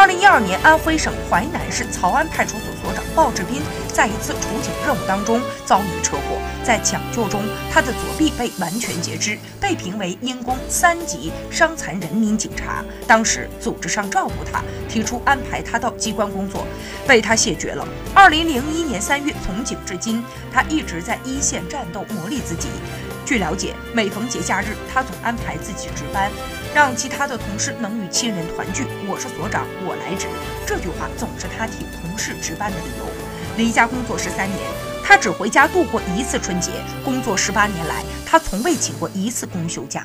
[0.00, 3.60] 二零一二年，安徽省淮南市曹安派出所所长鲍志斌
[3.92, 12.82] 在一次处警任务当中遭遇车祸，在抢救中，他的左臂被完全截肢，被评为因公三级伤残人民警察。
[13.06, 16.66] 当时组织上照顾他，提出安排他到机关工作，
[17.06, 17.86] 被他谢绝了。
[18.14, 22.68] 二零零一年三月从警至今，他一直在一线战斗磨砺自己。
[23.30, 26.28] 据了解，每逢节假日，他总安排自己值班。
[26.74, 28.84] 让其他的同事能与亲人团聚。
[29.06, 30.26] 我是所长，我来值。
[30.66, 33.06] 这句话总是他替同事值班的理由。
[33.56, 34.58] 离家工作十三年，
[35.04, 36.72] 他只回家度过一次春节。
[37.04, 40.04] 工作十八年来，他从未请过一次公休假。